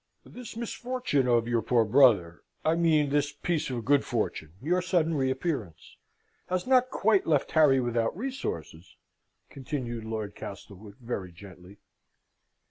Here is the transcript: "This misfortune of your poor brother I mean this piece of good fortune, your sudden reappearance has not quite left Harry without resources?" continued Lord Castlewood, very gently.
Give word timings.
"This 0.25 0.57
misfortune 0.57 1.27
of 1.27 1.47
your 1.47 1.61
poor 1.61 1.85
brother 1.85 2.41
I 2.65 2.73
mean 2.73 3.11
this 3.11 3.31
piece 3.31 3.69
of 3.69 3.85
good 3.85 4.03
fortune, 4.03 4.53
your 4.59 4.81
sudden 4.81 5.13
reappearance 5.13 5.95
has 6.47 6.65
not 6.65 6.89
quite 6.89 7.27
left 7.27 7.51
Harry 7.51 7.79
without 7.79 8.17
resources?" 8.17 8.95
continued 9.51 10.03
Lord 10.03 10.33
Castlewood, 10.33 10.95
very 10.99 11.31
gently. 11.31 11.77